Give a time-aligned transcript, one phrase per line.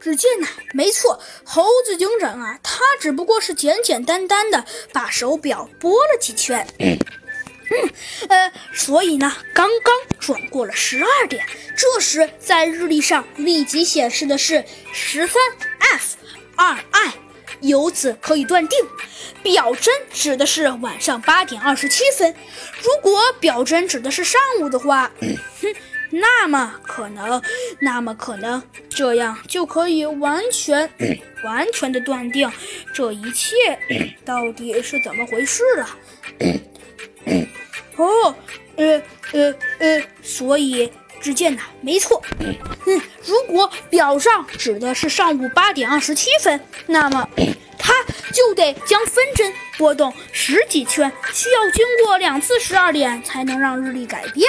[0.00, 6.98] 只见呐，没错，猴子警长啊，他只不过是简简单单的把手表拨了几圈，嗯，
[8.28, 11.44] 呃，所以呢，刚刚转过了十二点。
[11.76, 15.40] 这时在日历上立即显示的是十三
[15.78, 16.16] F
[16.56, 17.14] 二 I，
[17.60, 18.78] 由此可以断定，
[19.42, 22.34] 表针指的是晚上八点二十七分。
[22.82, 25.36] 如果表针指的是上午的话，哼。
[26.10, 27.40] 那么可能，
[27.80, 30.90] 那么可能，这样就可以完全、
[31.44, 32.50] 完全的断定
[32.92, 33.56] 这一切
[34.24, 35.88] 到底是怎么回事了。
[37.96, 38.34] 哦，
[38.76, 42.22] 呃呃呃，所以只见呐，没错，
[42.86, 47.28] 嗯，如果表上指的是上午八点二十七分，那么
[47.78, 47.92] 它
[48.32, 54.48] 就得将分针拨动十几圈，需要经过两次十二点才能让日历改变。